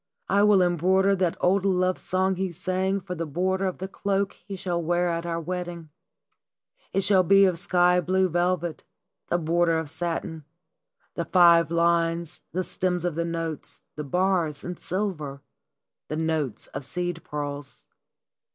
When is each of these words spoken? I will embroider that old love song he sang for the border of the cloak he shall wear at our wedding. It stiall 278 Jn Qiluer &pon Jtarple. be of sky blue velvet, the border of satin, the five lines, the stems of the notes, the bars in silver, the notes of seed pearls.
I 0.29 0.41
will 0.41 0.63
embroider 0.63 1.15
that 1.17 1.37
old 1.41 1.63
love 1.63 1.99
song 1.99 2.33
he 2.35 2.51
sang 2.51 3.01
for 3.01 3.13
the 3.13 3.27
border 3.27 3.65
of 3.67 3.77
the 3.77 3.87
cloak 3.87 4.33
he 4.33 4.55
shall 4.55 4.81
wear 4.81 5.09
at 5.11 5.27
our 5.27 5.39
wedding. 5.39 5.89
It 6.91 7.01
stiall 7.01 7.29
278 7.29 7.29
Jn 7.29 7.29
Qiluer 7.29 7.29
&pon 7.29 7.29
Jtarple. 7.29 7.29
be 7.29 7.45
of 7.45 7.59
sky 7.59 7.99
blue 8.01 8.29
velvet, 8.29 8.83
the 9.27 9.37
border 9.37 9.77
of 9.77 9.89
satin, 9.91 10.45
the 11.13 11.25
five 11.25 11.69
lines, 11.69 12.41
the 12.51 12.63
stems 12.63 13.05
of 13.05 13.13
the 13.13 13.25
notes, 13.25 13.83
the 13.95 14.03
bars 14.03 14.63
in 14.63 14.75
silver, 14.75 15.43
the 16.07 16.17
notes 16.17 16.65
of 16.65 16.83
seed 16.83 17.23
pearls. 17.23 17.85